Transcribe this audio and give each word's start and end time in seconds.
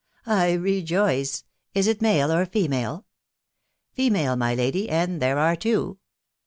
*' 0.21 0.23
I 0.25 0.53
rejoice..•. 0.53 1.41
Is 1.75 1.85
it 1.85 2.01
male 2.01 2.31
or 2.31 2.47
female?" 2.47 3.05
Female, 3.93 4.35
my 4.35 4.55
lady, 4.55 4.89
and 4.89 5.21
there 5.21 5.37
are 5.37 5.55
two." 5.55 5.99